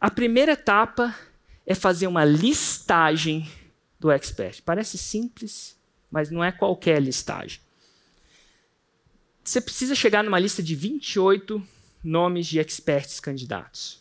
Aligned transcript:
A 0.00 0.10
primeira 0.10 0.52
etapa 0.52 1.14
é 1.66 1.74
fazer 1.74 2.06
uma 2.06 2.24
listagem 2.24 3.50
do 3.98 4.10
expert. 4.10 4.62
Parece 4.62 4.96
simples, 4.96 5.76
mas 6.10 6.30
não 6.30 6.42
é 6.42 6.52
qualquer 6.52 7.02
listagem. 7.02 7.60
Você 9.42 9.60
precisa 9.60 9.94
chegar 9.94 10.22
numa 10.22 10.38
lista 10.38 10.62
de 10.62 10.74
28 10.74 11.66
nomes 12.04 12.46
de 12.46 12.60
experts 12.60 13.18
candidatos. 13.18 14.00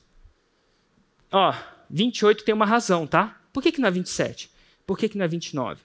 Ó, 1.32 1.54
28 1.90 2.44
tem 2.44 2.54
uma 2.54 2.66
razão, 2.66 3.08
tá? 3.08 3.42
Por 3.52 3.64
que, 3.64 3.72
que 3.72 3.82
não 3.82 3.88
é 3.88 3.92
27? 3.92 4.52
Por 4.86 4.98
que, 4.98 5.10
que 5.10 5.18
não 5.18 5.26
é 5.26 5.28
29? 5.28 5.82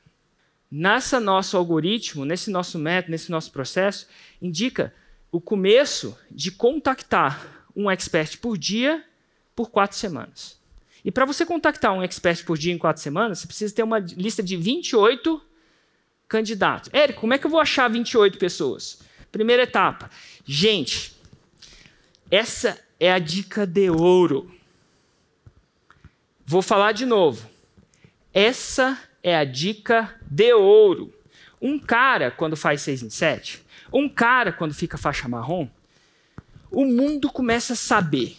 Nessa 0.71 1.19
nosso 1.19 1.57
algoritmo, 1.57 2.25
nesse 2.25 2.51
nosso 2.51 2.79
método, 2.79 3.13
nesse 3.13 3.31
nosso 3.31 3.51
processo, 3.51 4.07
indica 4.41 4.93
o 5.31 5.41
começo 5.41 6.19
de 6.31 6.51
contactar 6.51 7.67
um 7.75 7.91
expert 7.91 8.39
por 8.39 8.59
dia 8.59 9.05
por 9.55 9.71
quatro 9.71 9.97
semanas. 9.97 10.61
E 11.05 11.11
para 11.11 11.25
você 11.25 11.45
contactar 11.45 11.93
um 11.93 12.03
expert 12.03 12.45
por 12.45 12.57
dia 12.57 12.73
em 12.73 12.79
quatro 12.79 13.03
semanas, 13.03 13.41
você 13.41 13.47
precisa 13.47 13.75
ter 13.75 13.83
uma 13.83 13.99
lista 13.99 14.43
de 14.43 14.57
28 14.57 15.43
candidatos. 16.29 16.91
Érico, 16.93 17.21
como 17.21 17.35
é 17.35 17.39
que 17.39 17.47
eu 17.47 17.51
vou 17.51 17.61
achar 17.61 17.89
28 17.89 18.39
pessoas? 18.39 19.01
Primeira 19.31 19.65
etapa. 19.65 20.11
Gente, 20.45 21.17
essa 22.31 22.79
é 22.99 23.13
a 23.13 23.19
dica 23.19 23.67
de 23.67 23.91
ouro. 23.91 24.51
Vou 26.45 26.63
falar 26.63 26.93
de 26.93 27.05
novo. 27.05 27.49
Essa 28.33 28.99
é 29.23 29.37
a 29.37 29.45
dica 29.45 30.15
de 30.23 30.53
ouro. 30.53 31.13
Um 31.61 31.79
cara, 31.79 32.31
quando 32.31 32.57
faz 32.57 32.83
6 32.83 33.03
em 33.03 33.11
7, 33.11 33.63
um 33.93 34.09
cara, 34.09 34.53
quando 34.53 34.75
fica 34.75 34.97
faixa 34.97 35.29
marrom, 35.29 35.69
o 36.71 36.85
mundo 36.85 37.31
começa 37.31 37.75
a 37.75 37.77
saber. 37.77 38.37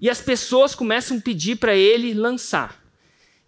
E 0.00 0.10
as 0.10 0.20
pessoas 0.20 0.74
começam 0.74 1.16
a 1.16 1.20
pedir 1.20 1.56
para 1.56 1.74
ele 1.74 2.12
lançar. 2.12 2.84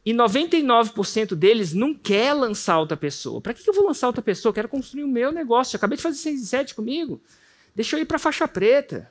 E 0.05 0.15
99% 0.15 1.35
deles 1.35 1.75
não 1.75 1.93
quer 1.93 2.33
lançar 2.33 2.79
outra 2.79 2.97
pessoa. 2.97 3.41
Para 3.41 3.53
que 3.53 3.69
eu 3.69 3.75
vou 3.75 3.85
lançar 3.85 4.07
outra 4.07 4.23
pessoa? 4.23 4.51
Eu 4.51 4.55
quero 4.55 4.69
construir 4.69 5.05
o 5.05 5.09
meu 5.09 5.31
negócio. 5.31 5.77
Eu 5.77 5.79
acabei 5.79 5.97
de 5.97 6.03
fazer 6.03 6.17
6 6.17 6.43
e 6.43 6.47
7 6.47 6.75
comigo. 6.75 7.21
Deixa 7.75 7.97
eu 7.97 8.01
ir 8.01 8.07
para 8.07 8.17
a 8.17 8.21
faixa 8.21 8.49
preta. 8.49 9.11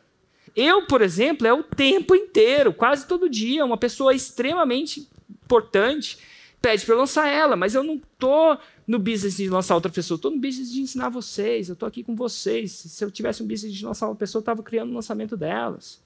Eu, 0.56 0.88
por 0.88 1.02
exemplo, 1.02 1.46
é 1.46 1.54
o 1.54 1.62
tempo 1.62 2.16
inteiro, 2.16 2.74
quase 2.74 3.06
todo 3.06 3.30
dia, 3.30 3.64
uma 3.64 3.78
pessoa 3.78 4.14
extremamente 4.16 5.08
importante 5.30 6.18
pede 6.60 6.84
para 6.86 6.96
eu 6.96 7.00
lançar 7.00 7.28
ela, 7.28 7.56
mas 7.56 7.76
eu 7.76 7.84
não 7.84 7.96
estou 7.96 8.58
no 8.88 8.98
business 8.98 9.38
de 9.38 9.50
lançar 9.50 9.76
outra 9.76 9.92
pessoa, 9.92 10.16
estou 10.16 10.32
no 10.32 10.40
business 10.40 10.72
de 10.72 10.82
ensinar 10.82 11.10
vocês, 11.10 11.70
eu 11.70 11.74
estou 11.74 11.88
aqui 11.88 12.04
com 12.04 12.16
vocês. 12.16 12.72
Se 12.72 13.06
eu 13.06 13.12
tivesse 13.12 13.44
um 13.44 13.48
business 13.48 13.74
de 13.74 13.86
lançar 13.86 14.08
uma 14.08 14.16
pessoa, 14.16 14.40
eu 14.40 14.44
estava 14.44 14.64
criando 14.64 14.90
o 14.90 14.92
um 14.94 14.96
lançamento 14.96 15.38
delas. 15.38 16.02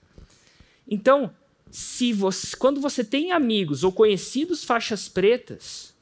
Então, 0.92 1.34
se 1.72 2.12
você, 2.12 2.54
quando 2.58 2.82
você 2.82 3.02
tem 3.02 3.32
amigos 3.32 3.86
ou 3.86 3.94
conhecidos 3.94 4.66
faixas 4.66 5.08
pretas 5.08 5.96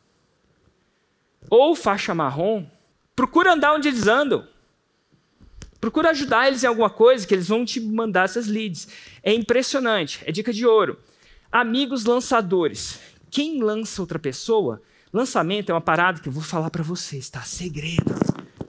ou 1.48 1.76
faixa 1.76 2.16
marrom, 2.16 2.66
procura 3.16 3.54
andar 3.54 3.76
onde 3.76 3.88
eles 3.88 4.08
andam. 4.08 4.48
Procura 5.80 6.10
ajudar 6.10 6.48
eles 6.48 6.64
em 6.64 6.68
alguma 6.68 6.90
coisa 6.90 7.26
que 7.26 7.34
eles 7.36 7.48
vão 7.48 7.64
te 7.64 7.80
mandar 7.80 8.26
essas 8.26 8.48
leads. 8.48 8.88
É 9.22 9.32
impressionante, 9.32 10.22
é 10.26 10.32
dica 10.32 10.52
de 10.52 10.66
ouro. 10.66 11.00
Amigos 11.52 12.04
lançadores. 12.04 13.00
Quem 13.30 13.62
lança 13.62 14.02
outra 14.02 14.18
pessoa, 14.18 14.82
lançamento 15.14 15.70
é 15.70 15.74
uma 15.74 15.80
parada 15.80 16.20
que 16.20 16.28
eu 16.28 16.34
vou 16.34 16.44
falar 16.44 16.72
para 16.72 16.84
vocês, 16.84 17.30
tá? 17.30 17.44
Segredo. 17.44 18.16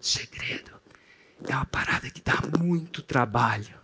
Segredo. 0.00 0.70
É 1.48 1.54
uma 1.54 1.64
parada 1.64 2.10
que 2.10 2.20
dá 2.20 2.38
muito 2.58 3.00
trabalho. 3.00 3.74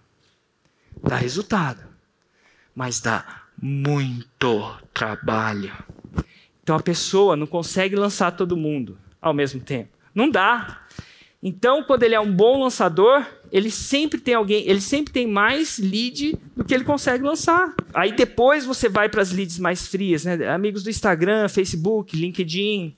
Dá 1.02 1.16
resultado 1.16 1.95
mas 2.76 3.00
dá 3.00 3.24
muito 3.60 4.76
trabalho. 4.92 5.72
Então 6.62 6.76
a 6.76 6.82
pessoa 6.82 7.34
não 7.34 7.46
consegue 7.46 7.96
lançar 7.96 8.32
todo 8.32 8.54
mundo 8.54 8.98
ao 9.20 9.32
mesmo 9.32 9.60
tempo. 9.62 9.88
Não 10.14 10.30
dá. 10.30 10.82
Então, 11.42 11.82
quando 11.84 12.02
ele 12.02 12.14
é 12.14 12.20
um 12.20 12.32
bom 12.32 12.62
lançador, 12.62 13.24
ele 13.52 13.70
sempre 13.70 14.18
tem 14.18 14.34
alguém, 14.34 14.66
ele 14.68 14.80
sempre 14.80 15.12
tem 15.12 15.26
mais 15.26 15.78
lead 15.78 16.36
do 16.56 16.64
que 16.64 16.74
ele 16.74 16.84
consegue 16.84 17.22
lançar. 17.22 17.74
Aí 17.94 18.12
depois 18.12 18.66
você 18.66 18.88
vai 18.88 19.08
para 19.08 19.22
as 19.22 19.32
leads 19.32 19.58
mais 19.58 19.86
frias, 19.86 20.24
né? 20.24 20.48
Amigos 20.48 20.82
do 20.82 20.90
Instagram, 20.90 21.48
Facebook, 21.48 22.16
LinkedIn. 22.16 22.96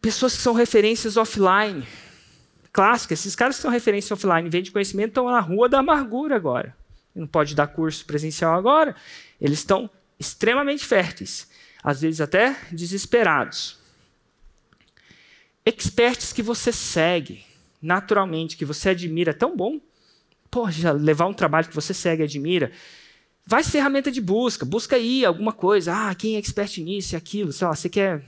Pessoas 0.00 0.36
que 0.36 0.42
são 0.42 0.52
referências 0.52 1.16
offline. 1.16 1.86
Clássicas, 2.72 3.20
esses 3.20 3.36
caras 3.36 3.56
que 3.56 3.62
são 3.62 3.70
referências 3.70 4.10
offline, 4.10 4.50
vendem 4.50 4.72
conhecimento, 4.72 5.08
estão 5.08 5.30
na 5.30 5.40
rua 5.40 5.68
da 5.68 5.78
amargura 5.78 6.36
agora 6.36 6.74
não 7.16 7.26
pode 7.26 7.54
dar 7.54 7.66
curso 7.68 8.04
presencial 8.04 8.54
agora, 8.54 8.94
eles 9.40 9.58
estão 9.58 9.90
extremamente 10.18 10.84
férteis, 10.84 11.48
às 11.82 12.00
vezes 12.02 12.20
até 12.20 12.56
desesperados. 12.70 13.78
Experts 15.64 16.32
que 16.32 16.42
você 16.42 16.70
segue 16.70 17.44
naturalmente, 17.82 18.56
que 18.56 18.64
você 18.64 18.90
admira, 18.90 19.30
é 19.30 19.34
tão 19.34 19.56
bom. 19.56 19.80
Já 20.70 20.92
levar 20.92 21.26
um 21.26 21.34
trabalho 21.34 21.68
que 21.68 21.74
você 21.74 21.92
segue 21.92 22.22
e 22.22 22.24
admira. 22.24 22.72
Vai 23.44 23.62
ferramenta 23.62 24.10
de 24.10 24.20
busca, 24.20 24.64
busca 24.64 24.96
aí 24.96 25.24
alguma 25.24 25.52
coisa. 25.52 25.92
Ah, 25.94 26.14
quem 26.14 26.36
é 26.36 26.38
expert 26.38 26.78
nisso 26.78 27.14
e 27.14 27.16
aquilo, 27.16 27.52
sei 27.52 27.66
lá, 27.66 27.74
você 27.74 27.88
quer. 27.88 28.24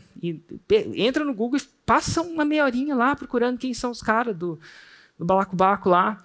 Entra 0.94 1.24
no 1.24 1.32
Google 1.32 1.58
e 1.58 1.62
passa 1.86 2.20
uma 2.20 2.44
meia 2.44 2.64
horinha 2.64 2.94
lá 2.94 3.16
procurando 3.16 3.58
quem 3.58 3.72
são 3.72 3.90
os 3.90 4.02
caras 4.02 4.36
do, 4.36 4.60
do 5.18 5.24
balacobaco 5.24 5.88
lá 5.88 6.22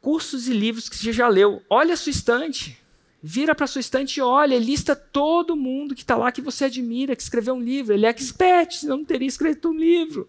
cursos 0.00 0.48
e 0.48 0.52
livros 0.52 0.88
que 0.88 0.96
você 0.96 1.12
já 1.12 1.28
leu. 1.28 1.62
Olha 1.68 1.94
a 1.94 1.96
sua 1.96 2.10
estante. 2.10 2.78
Vira 3.22 3.54
para 3.54 3.64
a 3.64 3.68
sua 3.68 3.80
estante 3.80 4.16
e 4.16 4.22
olha, 4.22 4.58
lista 4.58 4.96
todo 4.96 5.54
mundo 5.54 5.94
que 5.94 6.00
está 6.00 6.16
lá 6.16 6.32
que 6.32 6.40
você 6.40 6.64
admira, 6.64 7.14
que 7.14 7.22
escreveu 7.22 7.54
um 7.54 7.60
livro. 7.60 7.92
Ele 7.92 8.06
é 8.06 8.08
expert, 8.08 8.76
senão 8.76 8.98
não 8.98 9.04
teria 9.04 9.28
escrito 9.28 9.68
um 9.68 9.74
livro. 9.74 10.28